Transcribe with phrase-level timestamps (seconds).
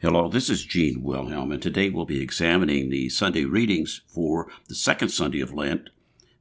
[0.00, 4.76] Hello, this is Gene Wilhelm, and today we'll be examining the Sunday readings for the
[4.76, 5.90] second Sunday of Lent,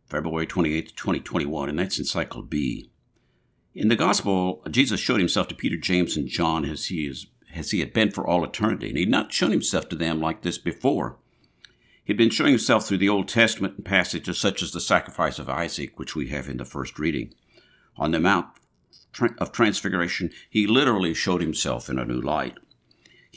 [0.05, 2.91] February 28, 2021, and that's in Cycle B.
[3.73, 7.71] In the Gospel, Jesus showed himself to Peter, James, and John as he, is, as
[7.71, 10.43] he had been for all eternity, and he had not shown himself to them like
[10.43, 11.17] this before.
[12.03, 15.49] He'd been showing himself through the Old Testament and passages such as the sacrifice of
[15.49, 17.33] Isaac, which we have in the first reading.
[17.97, 18.45] On the Mount
[19.39, 22.59] of Transfiguration, he literally showed himself in a new light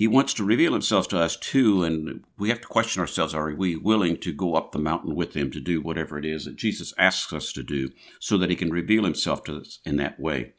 [0.00, 3.54] he wants to reveal himself to us too, and we have to question ourselves are
[3.54, 6.56] we willing to go up the mountain with him to do whatever it is that
[6.56, 10.18] Jesus asks us to do so that he can reveal himself to us in that
[10.18, 10.54] way?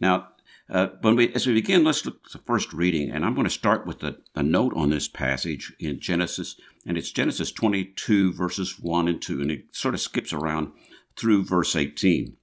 [0.00, 0.28] Now,
[0.70, 3.44] uh, when we, as we begin, let's look at the first reading, and I'm going
[3.44, 8.32] to start with a, a note on this passage in Genesis, and it's Genesis 22,
[8.32, 10.72] verses 1 and 2, and it sort of skips around
[11.14, 12.38] through verse 18.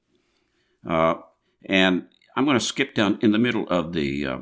[0.88, 1.16] Uh,
[1.68, 2.06] and
[2.36, 4.40] I'm going to skip down in the middle of the uh,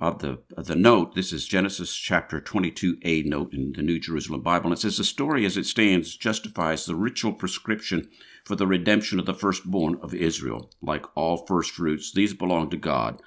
[0.00, 1.14] of the of the note.
[1.14, 4.70] This is Genesis chapter 22a note in the New Jerusalem Bible.
[4.70, 8.08] And it says, The story as it stands justifies the ritual prescription
[8.44, 10.70] for the redemption of the firstborn of Israel.
[10.80, 13.20] Like all first fruits, these belong to God.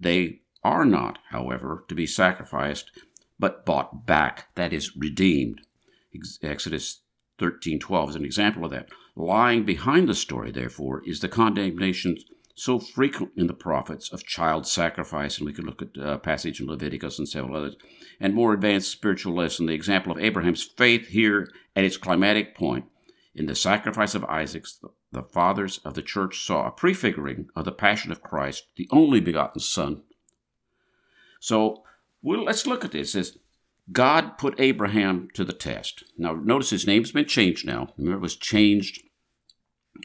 [0.00, 2.90] They are not, however, to be sacrificed,
[3.38, 5.60] but bought back, that is, redeemed.
[6.42, 7.00] Exodus
[7.38, 8.88] 13:12 is an example of that.
[9.14, 12.16] Lying behind the story, therefore, is the condemnation
[12.54, 16.18] so frequent in the prophets of child sacrifice, and we could look at a uh,
[16.18, 17.76] passage in Leviticus and several others,
[18.20, 22.86] and more advanced spiritual lesson, the example of Abraham's faith here at its climatic point.
[23.34, 24.66] In the sacrifice of Isaac,
[25.10, 29.18] the fathers of the church saw a prefiguring of the passion of Christ, the only
[29.18, 30.02] begotten Son.
[31.40, 31.82] So
[32.22, 33.14] well, let's look at this.
[33.14, 33.36] It
[33.92, 36.04] God put Abraham to the test.
[36.16, 37.92] Now, notice his name's been changed now.
[37.98, 39.02] Remember, it was changed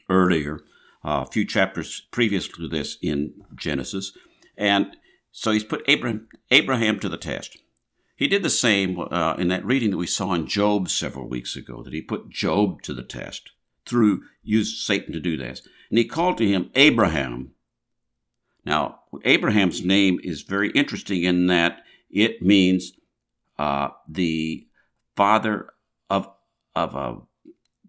[0.10, 0.60] earlier
[1.04, 4.18] a few chapters previous to this in Genesis.
[4.58, 4.98] And
[5.32, 7.58] so he's put Abraham, Abraham to the test.
[8.16, 11.56] He did the same uh, in that reading that we saw in Job several weeks
[11.56, 13.52] ago, that he put Job to the test
[13.86, 15.66] through, used Satan to do this.
[15.90, 17.52] And he called to him Abraham.
[18.66, 22.92] Now, Abraham's name is very interesting in that it means
[23.58, 24.68] uh, the
[25.16, 25.70] father
[26.10, 26.30] of,
[26.76, 27.18] of a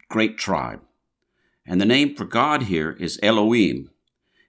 [0.09, 0.81] great tribe.
[1.67, 3.91] And the name for God here is Elohim.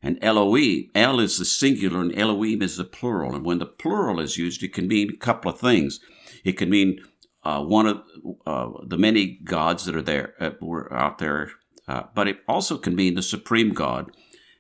[0.02, 3.36] And Elohim, El is the singular and Elohim is the plural.
[3.36, 6.00] And when the plural is used, it can mean a couple of things.
[6.44, 7.00] It can mean
[7.44, 8.04] uh, one of
[8.46, 11.52] uh, the many gods that are there, uh, were out there,
[11.88, 14.12] uh, but it also can mean the supreme God.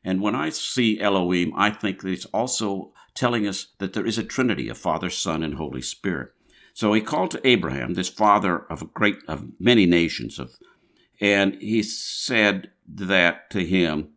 [0.03, 4.17] And when I see Elohim, I think that it's also telling us that there is
[4.17, 6.31] a Trinity, a Father, Son, and Holy Spirit.
[6.73, 10.55] So he called to Abraham, this father of a great, of many nations, of
[11.21, 14.09] and he said that to him.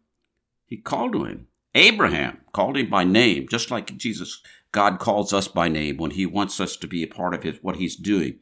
[0.64, 1.48] He called to him.
[1.74, 4.40] Abraham called him by name, just like Jesus,
[4.72, 7.58] God calls us by name when he wants us to be a part of his,
[7.62, 8.38] what he's doing.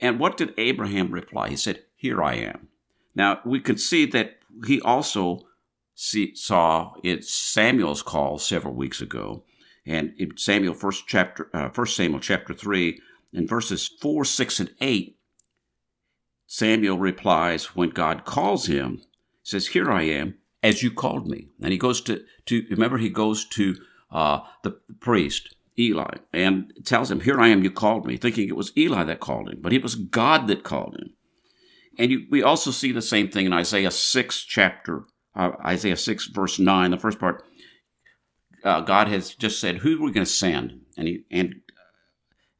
[0.00, 1.50] And what did Abraham reply?
[1.50, 2.68] He said, Here I am.
[3.14, 5.46] Now, we can see that he also
[5.94, 9.44] see, saw it Samuel's call several weeks ago,
[9.86, 13.00] and in Samuel first chapter, uh, First Samuel chapter three,
[13.32, 15.13] in verses four, six, and eight,
[16.54, 19.02] Samuel replies when God calls him,
[19.42, 21.48] says, Here I am, as you called me.
[21.60, 23.74] And he goes to, to remember, he goes to
[24.12, 28.54] uh, the priest, Eli, and tells him, Here I am, you called me, thinking it
[28.54, 31.14] was Eli that called him, but it was God that called him.
[31.98, 36.26] And you, we also see the same thing in Isaiah 6, chapter, uh, Isaiah 6,
[36.28, 37.42] verse 9, the first part.
[38.62, 40.82] Uh, God has just said, Who are we going to send?
[40.96, 41.56] And, he, and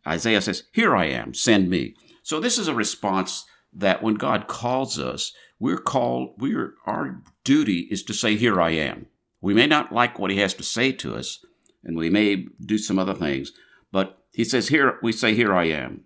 [0.05, 1.95] Isaiah says, Here I am, send me.
[2.25, 7.89] So this is a response that when God calls us, we're called, we're, our duty
[7.91, 9.07] is to say, Here I am.
[9.41, 11.45] We may not like what He has to say to us,
[11.83, 13.53] and we may do some other things,
[13.93, 16.03] but He says, Here, we say, Here I am.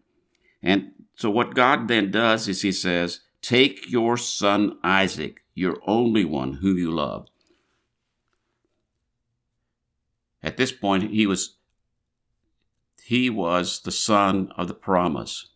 [0.63, 6.25] And so what God then does is He says, Take your son Isaac, your only
[6.25, 7.29] one whom you love.
[10.43, 11.57] At this point, he was
[13.03, 15.49] he was the son of the promise.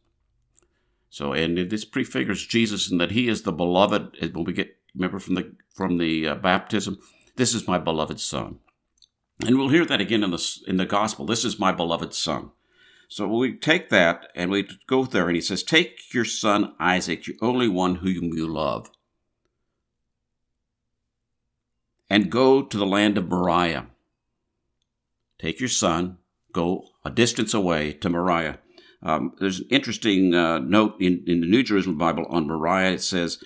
[1.13, 4.17] So, and this prefigures Jesus in that He is the beloved.
[4.33, 6.99] When we get remember from the from the uh, baptism,
[7.37, 8.61] this is my beloved Son,
[9.45, 11.27] and we'll hear that again in the in the Gospel.
[11.27, 12.53] This is my beloved Son.
[13.09, 17.27] So we take that and we go there, and He says, "Take your son Isaac,
[17.27, 18.91] your only one whom you love."
[22.13, 23.87] and go to the land of Moriah.
[25.39, 26.19] Take your son,
[26.53, 28.59] go a distance away to Moriah.
[29.03, 32.93] Um, there's an interesting uh, note in, in the New Jerusalem Bible on Moriah.
[32.93, 33.43] It says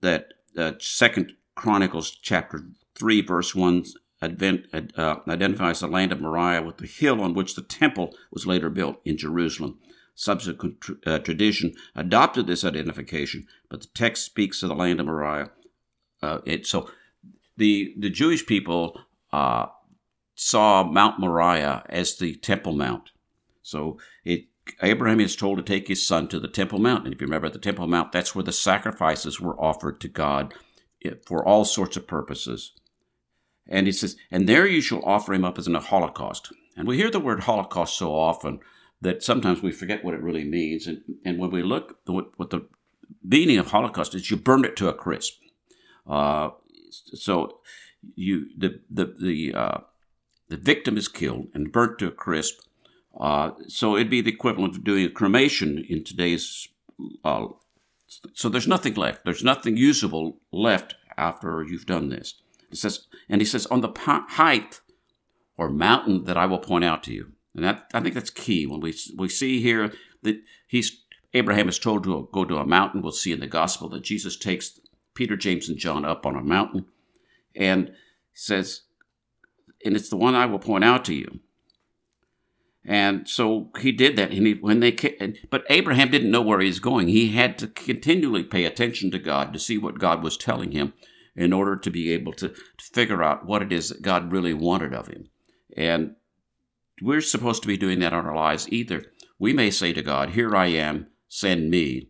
[0.00, 2.64] that uh, Second Chronicles chapter
[2.94, 3.84] three verse one
[4.20, 8.46] advent, uh, identifies the land of Moriah with the hill on which the temple was
[8.46, 9.78] later built in Jerusalem.
[10.16, 15.50] Subsequent uh, tradition adopted this identification, but the text speaks of the land of Moriah.
[16.20, 16.90] Uh, it, so
[17.56, 19.00] the the Jewish people
[19.32, 19.66] uh,
[20.34, 23.10] saw Mount Moriah as the Temple Mount.
[23.62, 24.46] So it
[24.82, 27.04] Abraham is told to take his son to the Temple Mount.
[27.04, 30.54] And if you remember the Temple Mount, that's where the sacrifices were offered to God
[31.04, 32.72] eh, for all sorts of purposes.
[33.66, 36.52] And he says, and there you shall offer him up as in a holocaust.
[36.76, 38.60] And we hear the word holocaust so often
[39.00, 40.86] that sometimes we forget what it really means.
[40.86, 42.66] And, and when we look, what, what the
[43.22, 45.34] meaning of holocaust is, you burn it to a crisp.
[46.06, 46.50] Uh,
[46.90, 47.58] so
[48.14, 49.78] you the the the uh,
[50.48, 52.60] the victim is killed and burnt to a crisp
[53.18, 56.68] uh, so it'd be the equivalent of doing a cremation in today's.
[57.24, 57.46] Uh,
[58.32, 59.24] so there's nothing left.
[59.24, 62.34] There's nothing usable left after you've done this.
[62.70, 64.80] It says, and he says, on the height
[65.56, 67.32] or mountain that I will point out to you.
[67.54, 69.92] And that, I think that's key when we we see here
[70.22, 71.02] that he's
[71.34, 73.02] Abraham is told to go to a mountain.
[73.02, 74.78] We'll see in the gospel that Jesus takes
[75.14, 76.86] Peter, James, and John up on a mountain,
[77.56, 77.92] and
[78.32, 78.82] says,
[79.84, 81.40] and it's the one I will point out to you.
[82.88, 84.32] And so he did that.
[84.32, 84.96] And he, when they,
[85.50, 87.08] but Abraham didn't know where he was going.
[87.08, 90.94] He had to continually pay attention to God to see what God was telling him
[91.36, 94.54] in order to be able to, to figure out what it is that God really
[94.54, 95.28] wanted of him.
[95.76, 96.16] And
[97.02, 99.04] we're supposed to be doing that in our lives either.
[99.38, 102.08] We may say to God, Here I am, send me.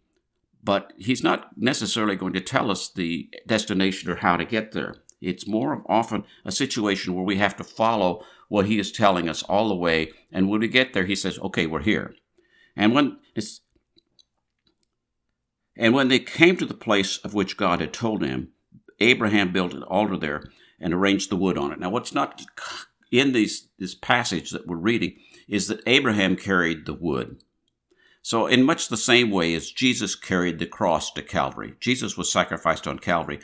[0.63, 4.95] But He's not necessarily going to tell us the destination or how to get there.
[5.21, 9.43] It's more often a situation where we have to follow what he is telling us
[9.45, 10.13] all the way.
[10.33, 12.15] And when we get there, he says, okay, we're here.
[12.77, 13.61] And when it's,
[15.77, 18.49] and when they came to the place of which God had told him,
[19.01, 20.45] Abraham built an altar there
[20.81, 21.79] and arranged the wood on it.
[21.79, 22.43] Now, what's not
[23.13, 25.17] in these, this passage that we're reading
[25.47, 27.43] is that Abraham carried the wood.
[28.23, 32.31] So, in much the same way as Jesus carried the cross to Calvary, Jesus was
[32.31, 33.41] sacrificed on Calvary,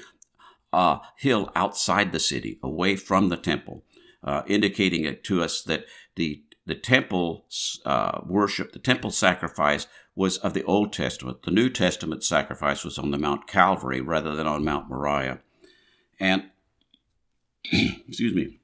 [0.73, 3.85] a hill outside the city, away from the temple
[4.25, 5.85] uh, indicating it to us that
[6.17, 7.45] the the temple
[7.85, 11.43] uh, worship, the temple sacrifice was of the Old Testament.
[11.43, 15.41] The New Testament sacrifice was on the Mount Calvary rather than on Mount Moriah.
[16.19, 16.45] And,
[18.09, 18.61] excuse me,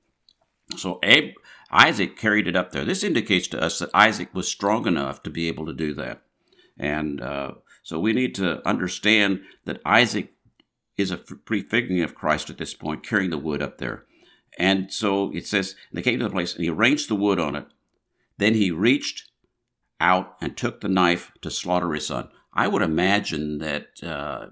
[0.76, 1.34] so Ab-
[1.70, 2.84] Isaac carried it up there.
[2.84, 6.22] This indicates to us that Isaac was strong enough to be able to do that.
[6.78, 7.52] And uh,
[7.82, 10.32] so we need to understand that Isaac
[10.96, 14.04] is a prefiguring of Christ at this point, carrying the wood up there.
[14.58, 17.56] And so it says, they came to the place and he arranged the wood on
[17.56, 17.67] it.
[18.38, 19.31] Then he reached
[20.00, 22.29] out and took the knife to slaughter his son.
[22.52, 24.49] I would imagine that uh,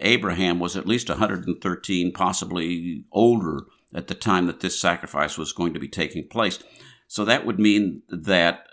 [0.00, 3.60] Abraham was at least 113, possibly older
[3.94, 6.58] at the time that this sacrifice was going to be taking place.
[7.06, 8.66] So that would mean that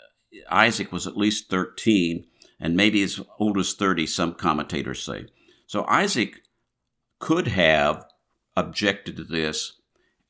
[0.50, 2.26] Isaac was at least 13
[2.60, 5.26] and maybe as old as 30, some commentators say.
[5.68, 6.42] So Isaac
[7.20, 8.06] could have
[8.56, 9.74] objected to this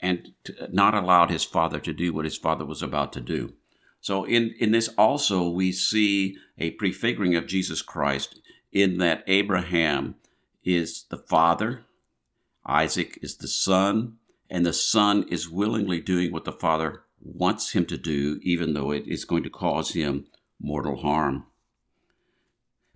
[0.04, 0.34] and
[0.70, 3.54] not allowed his father to do what his father was about to do.
[4.02, 8.42] So, in, in this also, we see a prefiguring of Jesus Christ
[8.74, 10.16] in that Abraham
[10.66, 11.86] is the father,
[12.66, 14.18] Isaac is the son,
[14.50, 18.92] and the son is willingly doing what the father wants him to do, even though
[18.92, 20.26] it is going to cause him
[20.60, 21.46] mortal harm.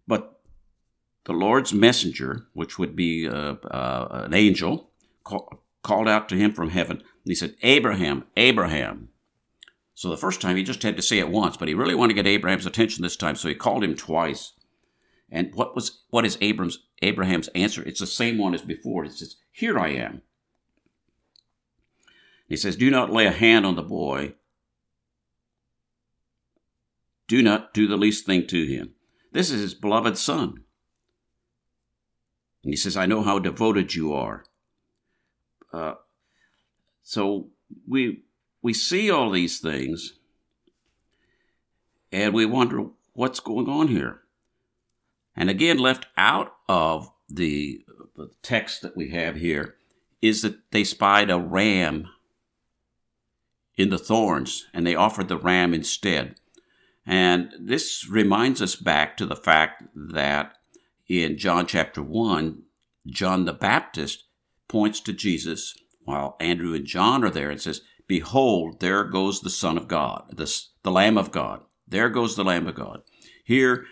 [0.06, 0.42] But
[1.24, 4.90] the Lord's messenger, which would be uh, uh, an angel,
[5.84, 6.98] called out to him from heaven.
[6.98, 9.10] And he said, Abraham, Abraham.
[9.94, 12.14] So the first time he just had to say it once, but he really wanted
[12.14, 14.54] to get Abraham's attention this time, so he called him twice.
[15.30, 17.84] And what was what is Abraham's Abraham's answer?
[17.84, 19.06] It's the same one as before.
[19.06, 20.22] It says, Here I am.
[22.48, 24.36] He says, Do not lay a hand on the boy.
[27.28, 28.94] Do not do the least thing to him.
[29.34, 30.64] This is his beloved son.
[32.64, 34.46] And he says, I know how devoted you are.
[35.72, 35.96] Uh,
[37.04, 37.48] so
[37.88, 38.24] we
[38.62, 40.14] we see all these things,
[42.12, 44.22] and we wonder what's going on here.
[45.36, 49.76] And again, left out of the, the text that we have here
[50.22, 52.10] is that they spied a ram
[53.76, 56.36] in the thorns, and they offered the ram instead.
[57.06, 60.58] And this reminds us back to the fact that
[61.08, 62.64] in John chapter 1,
[63.08, 64.26] John the Baptist
[64.68, 69.50] points to Jesus while Andrew and John are there and says, Behold, there goes the
[69.50, 70.52] Son of God, the,
[70.84, 71.62] the Lamb of God.
[71.88, 73.02] There goes the Lamb of God.
[73.44, 73.86] Here,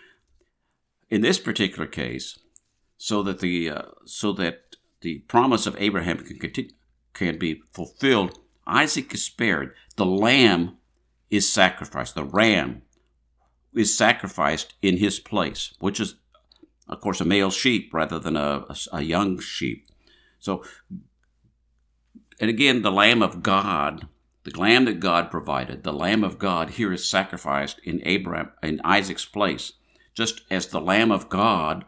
[1.10, 2.38] in this particular case,
[2.96, 6.72] so that the uh, so that the promise of Abraham can continue,
[7.12, 9.74] can be fulfilled, Isaac is spared.
[9.96, 10.78] The lamb
[11.30, 12.14] is sacrificed.
[12.14, 12.82] The ram
[13.74, 16.16] is sacrificed in his place, which is,
[16.88, 19.86] of course, a male sheep rather than a, a, a young sheep.
[20.46, 20.62] So,
[22.38, 24.06] and again, the Lamb of God,
[24.44, 28.80] the Lamb that God provided, the Lamb of God here is sacrificed in Abraham in
[28.84, 29.72] Isaac's place,
[30.14, 31.84] just as the Lamb of God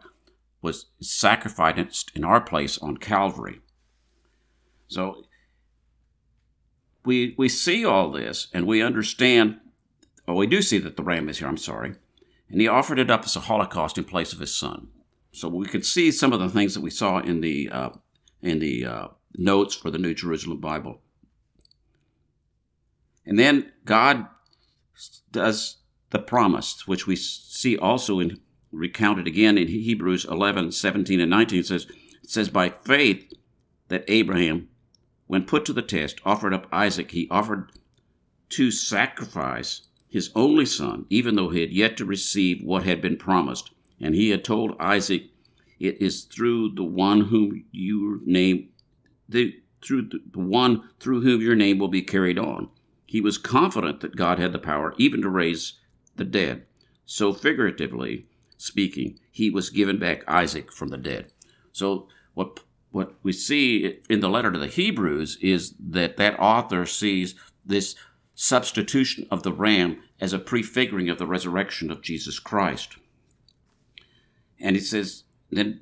[0.61, 3.61] was sacrificed in our place on Calvary.
[4.89, 5.23] So
[7.05, 9.61] we we see all this and we understand
[10.27, 11.95] well we do see that the ram is here, I'm sorry.
[12.49, 14.89] And he offered it up as a holocaust in place of his son.
[15.31, 17.89] So we could see some of the things that we saw in the uh,
[18.41, 21.01] in the uh, notes for the New Jerusalem Bible.
[23.25, 24.27] And then God
[25.31, 25.77] does
[26.09, 28.39] the promise, which we see also in
[28.71, 31.59] recounted again in Hebrews 11, 17, and 19.
[31.59, 31.87] It says,
[32.23, 33.33] it says, By faith
[33.87, 34.69] that Abraham,
[35.27, 37.71] when put to the test, offered up Isaac, he offered
[38.49, 43.17] to sacrifice his only son, even though he had yet to receive what had been
[43.17, 43.71] promised.
[43.99, 45.29] And he had told Isaac,
[45.79, 48.69] It is through the one whom your name,
[49.27, 52.69] the, through the, one through whom your name will be carried on.
[53.05, 55.73] He was confident that God had the power even to raise
[56.15, 56.65] the dead.
[57.05, 61.31] So, figuratively speaking, he was given back Isaac from the dead.
[61.71, 62.59] So, what
[62.91, 67.95] what we see in the letter to the Hebrews is that that author sees this
[68.33, 72.97] substitution of the ram as a prefiguring of the resurrection of Jesus Christ.
[74.59, 75.81] And he says, then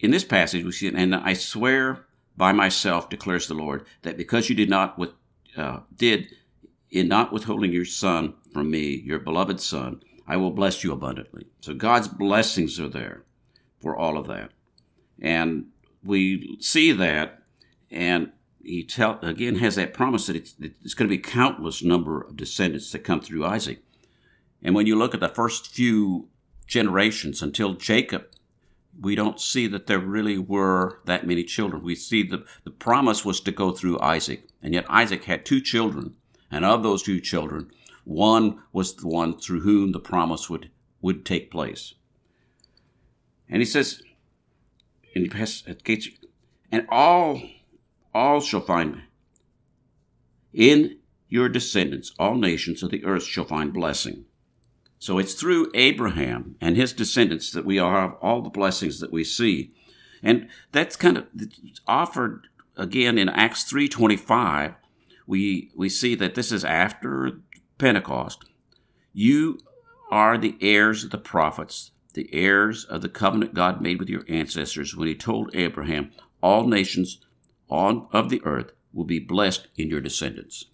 [0.00, 2.04] in this passage we see, and I swear
[2.36, 5.10] by myself, declares the Lord, that because you did not with,
[5.56, 6.28] uh, did
[6.90, 11.46] in not withholding your son from me, your beloved son, I will bless you abundantly.
[11.60, 13.24] So God's blessings are there
[13.80, 14.50] for all of that.
[15.20, 15.66] And
[16.04, 17.42] we see that,
[17.90, 22.20] and he tell again has that promise that it's, it's going to be countless number
[22.20, 23.82] of descendants that come through Isaac.
[24.62, 26.28] And when you look at the first few
[26.66, 28.26] generations until Jacob,
[29.00, 31.82] we don't see that there really were that many children.
[31.82, 35.60] We see the, the promise was to go through Isaac, and yet Isaac had two
[35.60, 36.14] children,
[36.50, 37.70] and of those two children,
[38.04, 41.94] one was the one through whom the promise would, would take place.
[43.48, 44.02] And he says,
[45.14, 46.08] and he at gates,
[46.70, 47.40] and all
[48.14, 49.02] all shall find
[50.52, 54.24] in your descendants, all nations of the earth shall find blessing.
[54.98, 59.24] So it's through Abraham and his descendants that we have all the blessings that we
[59.24, 59.72] see.
[60.22, 61.26] And that's kind of
[61.86, 64.74] offered again in Acts 3:25.
[65.26, 67.40] We we see that this is after
[67.78, 68.44] Pentecost.
[69.12, 69.58] You
[70.10, 74.24] are the heirs of the prophets, the heirs of the covenant God made with your
[74.28, 76.10] ancestors when he told Abraham,
[76.42, 77.24] all nations
[77.68, 80.66] on, of the earth will be blessed in your descendants.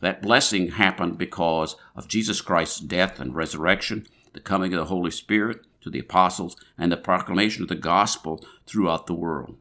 [0.00, 5.10] That blessing happened because of Jesus Christ's death and resurrection, the coming of the Holy
[5.10, 9.56] Spirit to the apostles, and the proclamation of the gospel throughout the world.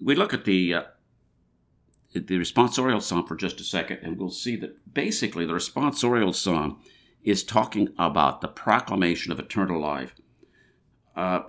[0.00, 0.82] We look at the uh,
[2.12, 6.80] the responsorial psalm for just a second, and we'll see that basically the responsorial psalm
[7.22, 10.14] is talking about the proclamation of eternal life.
[11.14, 11.40] Uh,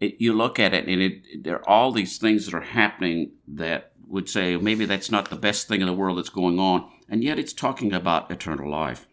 [0.00, 3.32] it, you look at it, and it, there are all these things that are happening
[3.48, 6.88] that would say maybe that's not the best thing in the world that's going on,
[7.08, 9.08] and yet it's talking about eternal life.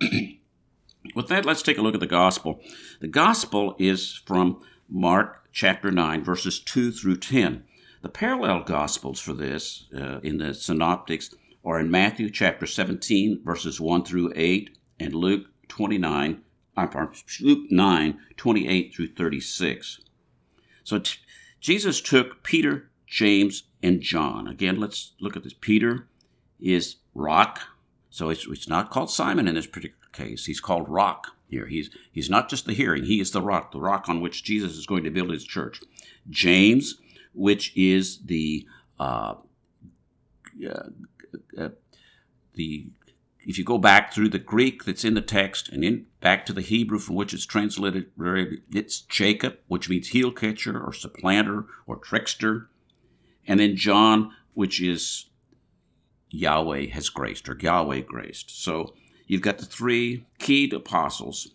[1.16, 2.60] With that, let's take a look at the gospel.
[3.00, 7.64] The gospel is from Mark chapter 9, verses 2 through 10.
[8.02, 13.80] The parallel gospels for this uh, in the synoptics are in Matthew chapter 17, verses
[13.80, 16.40] 1 through 8, and Luke 29,
[16.76, 17.08] I'm sorry,
[17.40, 20.00] Luke 9, 28 through 36.
[20.84, 21.18] So t-
[21.60, 24.46] Jesus took Peter, James, and John.
[24.46, 25.54] Again, let's look at this.
[25.58, 26.08] Peter
[26.60, 27.60] is rock.
[28.10, 30.46] So it's, it's not called Simon in this particular case.
[30.46, 31.66] He's called rock here.
[31.66, 34.76] He's, he's not just the hearing, he is the rock, the rock on which Jesus
[34.76, 35.80] is going to build his church.
[36.28, 36.96] James,
[37.34, 38.66] which is the
[38.98, 39.34] uh,
[40.66, 40.88] uh,
[41.56, 41.68] uh,
[42.54, 42.88] the
[43.46, 46.52] if you go back through the Greek that's in the text and in back to
[46.52, 48.10] the Hebrew from which it's translated,
[48.72, 52.68] it's Jacob, which means heel catcher or supplanter or trickster,
[53.48, 55.26] and then John, which is
[56.30, 58.62] Yahweh has graced or Yahweh graced.
[58.62, 58.94] So
[59.26, 61.48] you've got the three keyed apostles,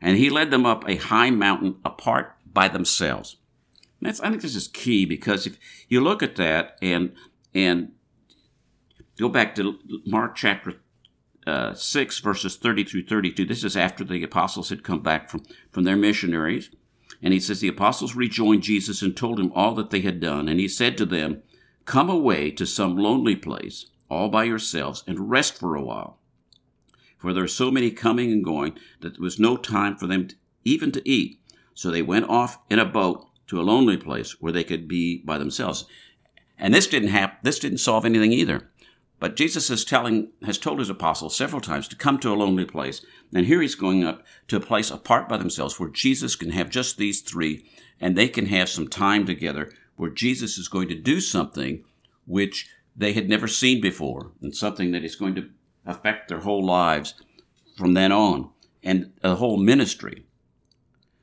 [0.00, 3.36] and he led them up a high mountain apart by themselves.
[4.00, 5.58] And that's I think this is key because if
[5.88, 7.12] you look at that and
[7.52, 7.92] and
[9.18, 10.76] go back to Mark chapter
[11.46, 13.44] uh, 6, verses 30 through 32.
[13.44, 16.70] This is after the apostles had come back from, from their missionaries.
[17.22, 20.48] And he says, The apostles rejoined Jesus and told him all that they had done.
[20.48, 21.42] And he said to them,
[21.84, 26.18] Come away to some lonely place, all by yourselves, and rest for a while.
[27.16, 30.28] For there are so many coming and going that there was no time for them
[30.28, 31.40] to, even to eat.
[31.74, 35.22] So they went off in a boat to a lonely place where they could be
[35.24, 35.84] by themselves.
[36.58, 37.38] And this didn't happen.
[37.42, 38.68] This didn't solve anything either.
[39.22, 42.64] But Jesus is telling, has told his apostles several times to come to a lonely
[42.64, 43.06] place.
[43.32, 46.70] And here he's going up to a place apart by themselves where Jesus can have
[46.70, 47.64] just these three
[48.00, 51.84] and they can have some time together where Jesus is going to do something
[52.26, 55.50] which they had never seen before and something that is going to
[55.86, 57.14] affect their whole lives
[57.76, 58.50] from then on
[58.82, 60.24] and a whole ministry.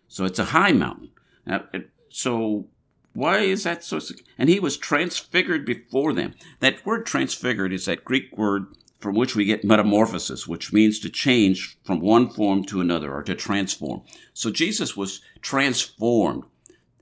[0.07, 1.09] So it's a high mountain.
[1.45, 1.65] Now,
[2.07, 2.69] so
[3.13, 3.99] why is that so?
[4.37, 6.35] And he was transfigured before them.
[6.59, 8.67] That word transfigured is that Greek word
[8.99, 13.23] from which we get metamorphosis, which means to change from one form to another or
[13.23, 14.01] to transform.
[14.33, 16.43] So Jesus was transformed.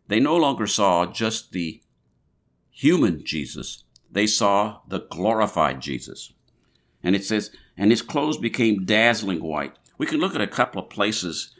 [0.07, 1.81] They no longer saw just the
[2.69, 6.31] human Jesus, they saw the glorified Jesus.
[7.03, 9.73] And it says, and his clothes became dazzling white.
[9.97, 11.55] We can look at a couple of places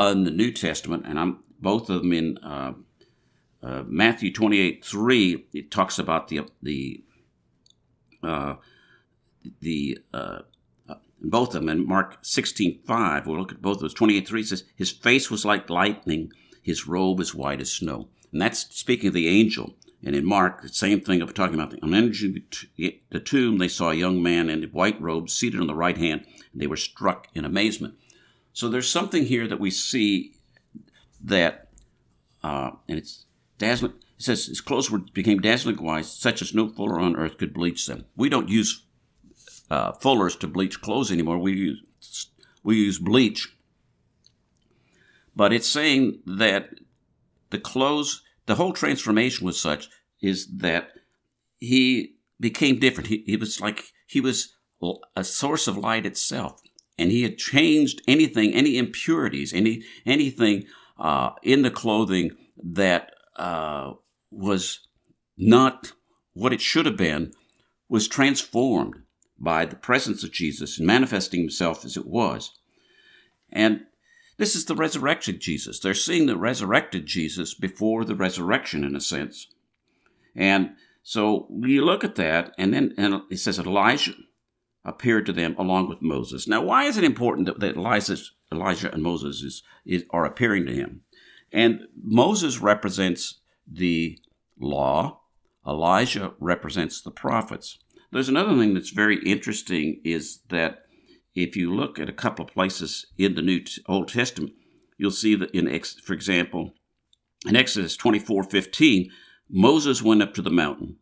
[0.00, 2.72] in the New Testament, and I'm both of them in uh,
[3.66, 7.02] uh, Matthew 28 3, it talks about the, the,
[8.22, 8.54] uh,
[9.60, 10.38] the, uh,
[11.20, 11.68] both of them.
[11.68, 13.94] And Mark 16 5, we'll look at both of those.
[13.94, 16.32] 28 3 says, His face was like lightning,
[16.62, 18.08] his robe as white as snow.
[18.30, 19.74] And that's speaking of the angel.
[20.04, 22.44] And in Mark, the same thing of talking about the, on entering
[22.78, 25.98] the tomb, they saw a young man in a white robes seated on the right
[25.98, 27.94] hand, and they were struck in amazement.
[28.52, 30.34] So there's something here that we see
[31.24, 31.68] that,
[32.44, 33.26] uh, and it's
[33.58, 33.94] dazzling.
[34.18, 37.52] It says his clothes were, became dazzling white, such as no fuller on earth could
[37.52, 38.06] bleach them.
[38.16, 38.82] We don't use
[39.70, 41.38] uh, fullers to bleach clothes anymore.
[41.38, 41.82] We use
[42.62, 43.48] we use bleach.
[45.34, 46.70] But it's saying that
[47.50, 49.88] the clothes, the whole transformation was such,
[50.20, 50.88] is that
[51.58, 53.08] he became different.
[53.08, 54.54] He, he was like he was
[55.14, 56.60] a source of light itself,
[56.98, 60.64] and he had changed anything, any impurities, any anything
[60.98, 62.30] uh, in the clothing
[62.62, 63.92] that uh,
[64.30, 64.80] was
[65.36, 65.92] not
[66.32, 67.32] what it should have been,
[67.88, 69.02] was transformed
[69.38, 72.52] by the presence of Jesus and manifesting himself as it was.
[73.50, 73.82] And
[74.38, 75.78] this is the resurrected Jesus.
[75.78, 79.48] They're seeing the resurrected Jesus before the resurrection, in a sense.
[80.34, 80.70] And
[81.02, 84.12] so we look at that, and then and it says Elijah
[84.84, 86.46] appeared to them along with Moses.
[86.46, 88.16] Now, why is it important that, that Elijah,
[88.52, 91.02] Elijah and Moses is, is, are appearing to him?
[91.52, 94.18] And Moses represents the
[94.58, 95.20] law,
[95.66, 97.78] Elijah represents the prophets.
[98.12, 100.84] There's another thing that's very interesting is that
[101.34, 104.54] if you look at a couple of places in the New Old Testament,
[104.96, 105.66] you'll see that in,
[106.02, 106.72] for example,
[107.46, 109.10] in Exodus 24 15,
[109.48, 110.96] Moses went up to the mountain.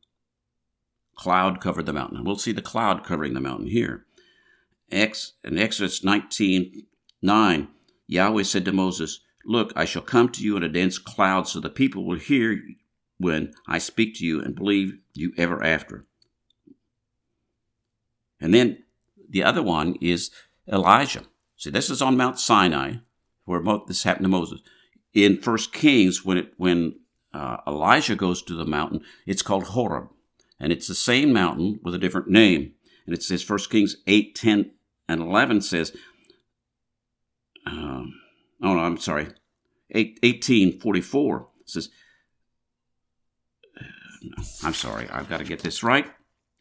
[1.15, 2.25] Cloud covered the mountain.
[2.25, 4.07] We'll see the cloud covering the mountain here.
[4.91, 6.87] Ex, in Exodus 19
[7.23, 7.69] 9,
[8.07, 11.61] Yahweh said to Moses, Look, I shall come to you in a dense cloud, so
[11.61, 12.61] the people will hear
[13.19, 16.07] when I speak to you and believe you ever after.
[18.41, 18.85] And then
[19.29, 20.31] the other one is
[20.71, 21.25] Elijah.
[21.57, 22.97] See, this is on Mount Sinai,
[23.45, 24.61] where this happened to Moses.
[25.13, 27.01] In First Kings, when it, when
[27.33, 30.09] uh, Elijah goes to the mountain, it's called Horeb,
[30.59, 32.73] and it's the same mountain with a different name.
[33.07, 34.73] And it says First Kings 8, 10,
[35.09, 35.97] and 11 says,
[37.67, 38.15] um,
[38.65, 39.29] oh no, I'm sorry,
[39.91, 41.91] 1844 says,
[44.63, 46.07] I'm sorry, I've got to get this right,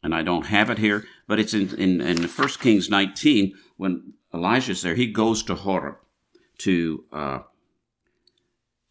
[0.01, 4.13] and I don't have it here, but it's in, in, in 1 Kings 19, when
[4.33, 5.95] Elijah's there, he goes to Horeb,
[6.59, 7.39] to, uh,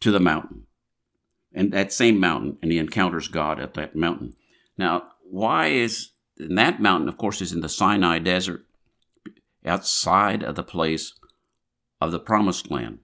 [0.01, 0.65] to the mountain,
[1.53, 4.35] and that same mountain, and he encounters God at that mountain.
[4.77, 8.65] Now, why is, and that mountain, of course, is in the Sinai desert,
[9.65, 11.13] outside of the place
[12.01, 12.99] of the promised land.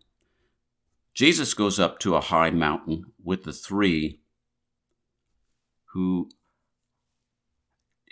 [1.19, 4.21] Jesus goes up to a high mountain with the three
[5.91, 6.29] who,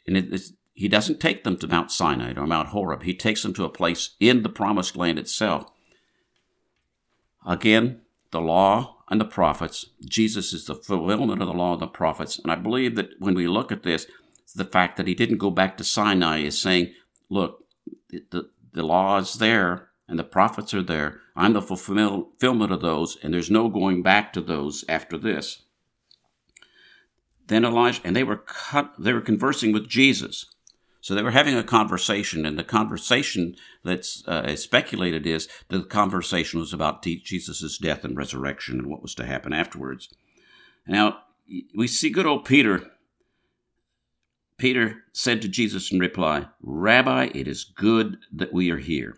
[0.05, 0.37] and
[0.73, 3.03] he doesn't take them to Mount Sinai or Mount Horeb.
[3.03, 5.71] He takes them to a place in the promised land itself.
[7.47, 9.85] Again, the law and the prophets.
[10.03, 12.37] Jesus is the fulfillment of the law and the prophets.
[12.39, 14.05] And I believe that when we look at this,
[14.53, 16.91] the fact that he didn't go back to Sinai is saying,
[17.29, 17.63] look,
[18.09, 21.21] the, the law is there and the prophets are there.
[21.35, 25.63] I'm the fulfillment of those, and there's no going back to those after this.
[27.47, 30.45] Then Elijah, and they were cut, they were conversing with Jesus.
[31.01, 35.85] So they were having a conversation, and the conversation that's uh, speculated is that the
[35.85, 40.09] conversation was about Jesus' death and resurrection and what was to happen afterwards.
[40.85, 41.19] Now,
[41.75, 42.91] we see good old Peter
[44.57, 49.17] Peter said to Jesus in reply, Rabbi, it is good that we are here.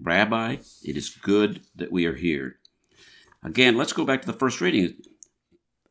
[0.00, 2.56] Rabbi, it is good that we are here.
[3.42, 4.96] Again, let's go back to the first reading.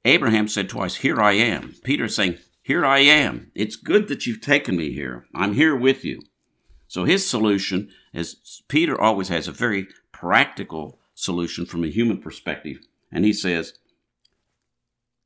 [0.04, 1.76] Abraham said twice, Here I am.
[1.84, 3.52] Peter saying, Here I am.
[3.56, 5.26] It's good that you've taken me here.
[5.34, 6.22] I'm here with you.
[6.88, 12.78] So his solution is Peter always has a very practical solution from a human perspective.
[13.12, 13.80] And he says,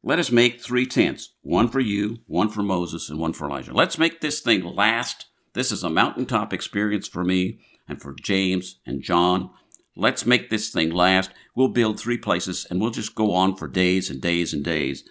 [0.04, 3.74] Let us make three tents one for you, one for Moses, and one for Elijah.
[3.74, 5.26] Let's make this thing last.
[5.54, 7.60] This is a mountaintop experience for me
[7.90, 9.50] and for James and John.
[9.96, 11.32] Let's make this thing last.
[11.56, 15.04] We'll build three places and we'll just go on for days and days and days.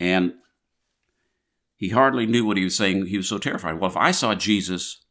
[0.00, 0.34] And
[1.76, 3.06] he hardly knew what he was saying.
[3.06, 3.78] He was so terrified.
[3.78, 5.04] Well, if I saw Jesus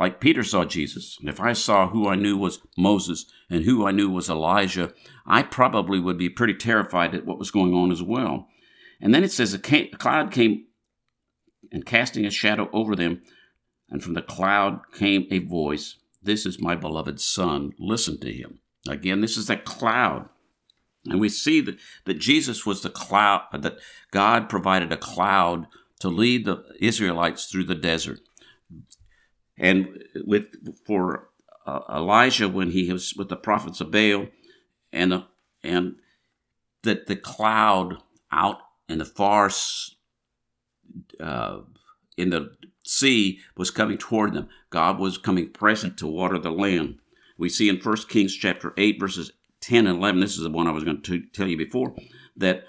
[0.00, 3.86] like Peter saw Jesus, and if I saw who I knew was Moses and who
[3.86, 4.94] I knew was Elijah,
[5.26, 8.48] I probably would be pretty terrified at what was going on as well.
[8.98, 10.64] And then it says a cloud came
[11.70, 13.20] and casting a shadow over them,
[13.90, 18.58] and from the cloud came a voice This is my beloved Son, listen to him.
[18.88, 20.28] Again, this is that cloud.
[21.06, 23.78] And we see that, that Jesus was the cloud, that
[24.10, 25.66] God provided a cloud
[26.00, 28.20] to lead the Israelites through the desert.
[29.56, 30.46] And with
[30.86, 31.28] for
[31.66, 34.28] uh, Elijah when he was with the prophets of Baal,
[34.92, 35.22] and uh,
[35.62, 35.96] and
[36.82, 37.98] that the cloud
[38.32, 39.50] out in the far
[41.20, 41.60] uh,
[42.16, 42.52] in the
[42.90, 44.48] sea was coming toward them.
[44.68, 46.98] God was coming present to water the land.
[47.38, 50.66] We see in 1 Kings chapter 8, verses 10 and 11, this is the one
[50.66, 51.94] I was going to tell you before,
[52.36, 52.64] that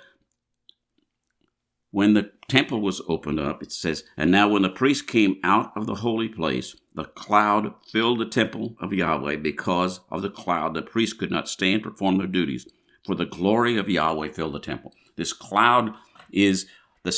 [1.90, 5.72] when the temple was opened up, it says, And now when the priest came out
[5.76, 9.38] of the holy place, the cloud filled the temple of Yahweh.
[9.38, 12.68] Because of the cloud, the priests could not stand and perform their duties,
[13.06, 14.94] for the glory of Yahweh filled the temple.
[15.16, 15.94] This cloud
[16.32, 16.68] is
[17.04, 17.12] the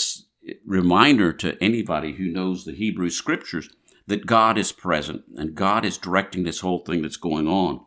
[0.65, 3.69] reminder to anybody who knows the Hebrew scriptures
[4.07, 7.85] that God is present and God is directing this whole thing that's going on.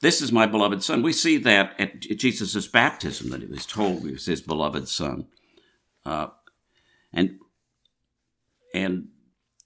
[0.00, 1.02] This is my beloved son.
[1.02, 5.26] We see that at Jesus' baptism that it was told he was his beloved son.
[6.06, 6.28] Uh,
[7.12, 7.38] and
[8.72, 9.08] and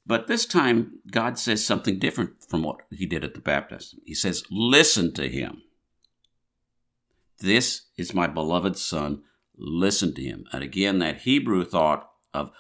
[0.07, 4.01] but this time God says something different from what he did at the baptism.
[4.05, 5.63] He says, "Listen to him.
[7.39, 9.23] This is my beloved son.
[9.57, 12.51] Listen to him." And again, that Hebrew thought of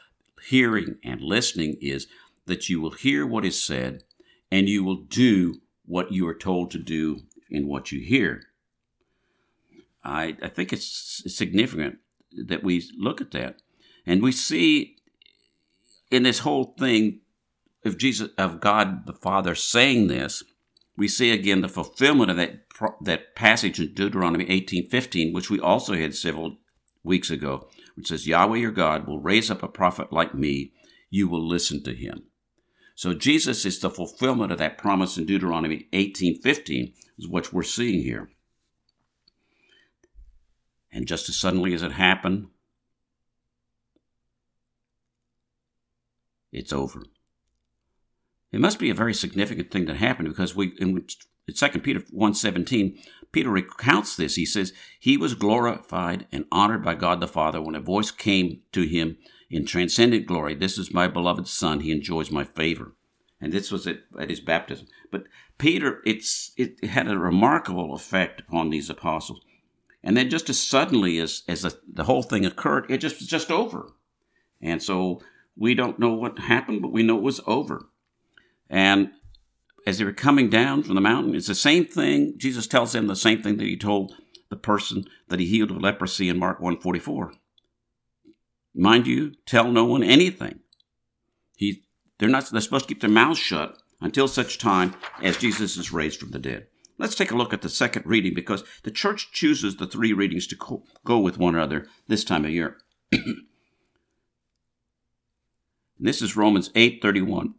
[0.48, 2.07] hearing and listening is
[2.46, 4.02] that you will hear what is said
[4.50, 8.42] and you will do what you are told to do in what you hear.
[10.05, 11.98] I, I think it's significant
[12.46, 13.61] that we look at that.
[14.05, 14.96] And we see
[16.11, 17.20] in this whole thing
[17.85, 20.42] of Jesus, of God the Father saying this,
[20.96, 22.66] we see again the fulfillment of that,
[23.02, 26.59] that passage in Deuteronomy 18:15, which we also had several
[27.05, 30.73] weeks ago, which says, Yahweh your God will raise up a prophet like me.
[31.11, 32.25] You will listen to him.
[32.95, 38.03] So Jesus is the fulfillment of that promise in Deuteronomy 18:15, is what we're seeing
[38.03, 38.31] here.
[40.91, 42.49] And just as suddenly as it happened,
[46.53, 47.05] it's over.
[48.53, 51.03] It must be a very significant thing that happened because we in
[51.53, 52.99] 2 Peter 1:17,
[53.33, 54.37] Peter recounts this.
[54.37, 58.61] He says, "He was glorified and honored by God the Father when a voice came
[58.73, 59.16] to him
[59.53, 62.95] in transcendent glory, This is my beloved Son, he enjoys my favor.
[63.38, 64.87] And this was at, at his baptism.
[65.11, 65.25] But
[65.59, 69.40] Peter, it's it had a remarkable effect upon these apostles.
[70.03, 73.29] And then just as suddenly as, as the, the whole thing occurred, it just was
[73.29, 73.92] just over.
[74.61, 75.21] And so
[75.55, 77.88] we don't know what happened, but we know it was over.
[78.71, 79.11] And
[79.87, 82.35] as they were coming down from the mountain, it's the same thing.
[82.37, 84.14] Jesus tells them the same thing that he told
[84.49, 87.33] the person that he healed of leprosy in Mark 144.
[88.75, 90.61] Mind you, tell no one anything.
[91.57, 91.85] He,
[92.18, 92.51] they're not.
[92.51, 96.31] They're supposed to keep their mouths shut until such time as Jesus is raised from
[96.31, 96.66] the dead.
[96.99, 100.47] Let's take a look at the second reading because the church chooses the three readings
[100.49, 102.79] to co- go with one another this time of year.
[105.99, 107.55] this is Romans 8:31,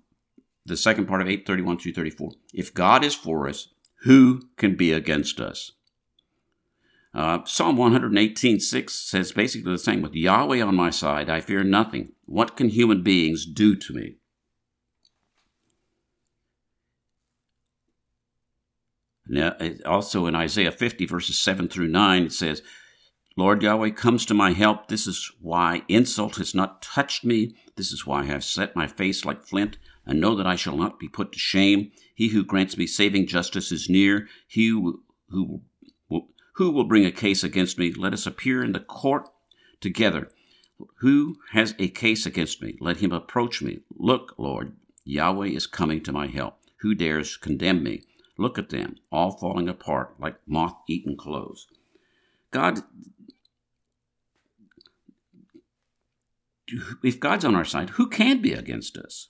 [0.65, 2.31] the second part of 8:31 through 34.
[2.53, 3.69] If God is for us,
[4.03, 5.73] who can be against us?
[7.13, 10.01] Uh, Psalm 118.6 says basically the same.
[10.01, 12.13] With Yahweh on my side, I fear nothing.
[12.25, 14.15] What can human beings do to me?
[19.27, 22.61] Now, also in Isaiah 50, verses 7 through 9, it says,
[23.37, 24.87] Lord Yahweh comes to my help.
[24.87, 27.55] This is why insult has not touched me.
[27.75, 30.77] This is why I have set my face like flint and know that I shall
[30.77, 31.91] not be put to shame.
[32.13, 34.27] He who grants me saving justice is near.
[34.47, 35.61] He who, who
[36.53, 37.91] who will bring a case against me?
[37.91, 39.27] Let us appear in the court
[39.81, 40.29] together.
[40.97, 42.75] Who has a case against me?
[42.79, 43.79] Let him approach me.
[43.95, 46.57] Look, Lord, Yahweh is coming to my help.
[46.81, 48.03] Who dares condemn me?
[48.37, 51.67] Look at them, all falling apart like moth eaten clothes.
[52.51, 52.81] God,
[57.03, 59.29] if God's on our side, who can be against us?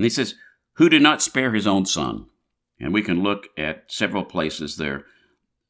[0.00, 0.34] And he says,
[0.76, 2.24] Who did not spare his own son?
[2.80, 5.04] And we can look at several places there.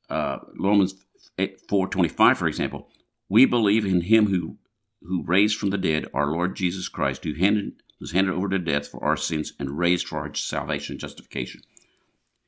[0.08, 0.94] Uh, Romans
[1.36, 2.86] 4.25, for example.
[3.28, 4.58] We believe in him who,
[5.02, 8.60] who raised from the dead our Lord Jesus Christ, who handed, was handed over to
[8.60, 11.62] death for our sins and raised for our salvation and justification.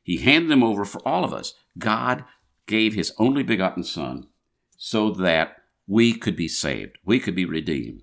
[0.04, 1.52] He handed them over for all of us.
[1.76, 2.22] God
[2.68, 4.28] gave his only begotten Son
[4.76, 5.56] so that
[5.88, 8.02] we could be saved, we could be redeemed.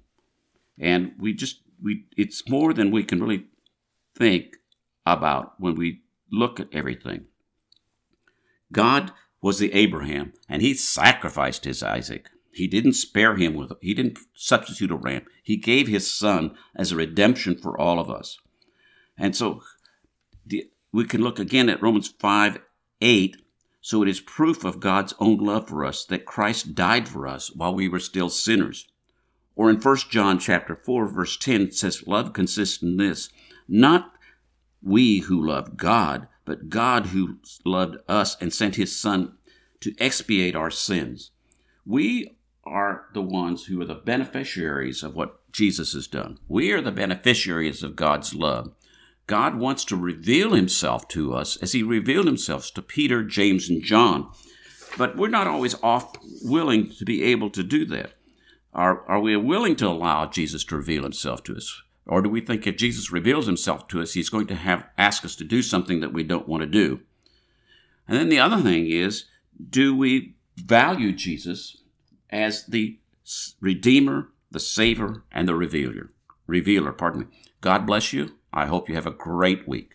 [0.77, 3.45] And we just, we, it's more than we can really
[4.19, 4.57] think
[5.05, 6.01] about when we
[6.31, 7.25] look at everything.
[8.71, 12.29] God was the Abraham, and he sacrificed his Isaac.
[12.51, 15.25] He didn't spare him with, he didn't substitute a ram.
[15.43, 18.37] He gave his son as a redemption for all of us.
[19.17, 19.61] And so
[20.45, 22.59] the, we can look again at Romans 5
[23.01, 23.37] 8.
[23.81, 27.49] So it is proof of God's own love for us that Christ died for us
[27.55, 28.87] while we were still sinners.
[29.55, 33.29] Or in 1 John chapter 4 verse 10 it says love consists in this,
[33.69, 34.13] not
[34.81, 39.37] we who loved God, but God who loved us and sent his son
[39.81, 41.31] to expiate our sins.
[41.85, 46.37] We are the ones who are the beneficiaries of what Jesus has done.
[46.47, 48.73] We are the beneficiaries of God's love.
[49.27, 53.83] God wants to reveal himself to us as he revealed himself to Peter, James, and
[53.83, 54.31] John.
[54.97, 58.13] But we're not always off willing to be able to do that.
[58.73, 61.81] Are, are we willing to allow Jesus to reveal himself to us?
[62.05, 65.23] Or do we think if Jesus reveals himself to us, he's going to have ask
[65.23, 67.01] us to do something that we don't want to do?
[68.07, 69.25] And then the other thing is,
[69.69, 71.77] do we value Jesus
[72.29, 72.97] as the
[73.61, 76.11] Redeemer, the Savior, and the Revealer?
[76.47, 77.27] Revealer, pardon me.
[77.61, 78.35] God bless you.
[78.51, 79.87] I hope you have a great week.